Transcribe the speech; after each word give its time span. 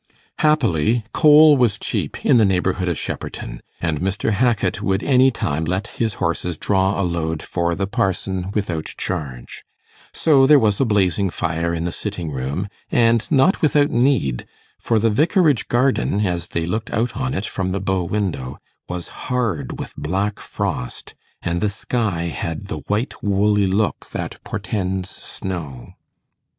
Happily 0.39 1.03
coal 1.13 1.55
was 1.57 1.77
cheap 1.77 2.25
in 2.25 2.37
the 2.37 2.43
neighbourhood 2.43 2.87
of 2.87 2.97
Shepperton, 2.97 3.61
and 3.79 4.01
Mr. 4.01 4.31
Hackit 4.31 4.81
would 4.81 5.03
any 5.03 5.29
time 5.29 5.63
let 5.63 5.89
his 6.01 6.15
horses 6.15 6.57
draw 6.57 6.99
a 6.99 7.03
load 7.05 7.43
for 7.43 7.75
'the 7.75 7.85
parson' 7.85 8.49
without 8.55 8.95
charge; 8.97 9.63
so 10.11 10.47
there 10.47 10.57
was 10.57 10.81
a 10.81 10.85
blazing 10.85 11.29
fire 11.29 11.71
in 11.71 11.85
the 11.85 11.91
sitting 11.91 12.31
room, 12.31 12.67
and 12.89 13.29
not 13.29 13.61
without 13.61 13.91
need, 13.91 14.47
for 14.79 14.97
the 14.97 15.11
vicarage 15.11 15.67
garden, 15.67 16.25
as 16.25 16.47
they 16.47 16.65
looked 16.65 16.89
out 16.89 17.15
on 17.15 17.35
it 17.35 17.45
from 17.45 17.67
the 17.71 17.79
bow 17.79 18.03
window, 18.03 18.57
was 18.89 19.07
hard 19.29 19.77
with 19.79 19.95
black 19.95 20.39
frost, 20.39 21.13
and 21.43 21.61
the 21.61 21.69
sky 21.69 22.23
had 22.23 22.65
the 22.69 22.79
white 22.87 23.13
woolly 23.21 23.67
look 23.67 24.09
that 24.09 24.43
portends 24.43 25.11
snow. 25.11 25.91